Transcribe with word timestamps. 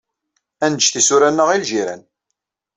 Ad 0.63 0.69
nejj 0.71 0.87
tisura-nneɣ 0.93 1.49
i 1.55 1.57
ljiran. 1.61 2.01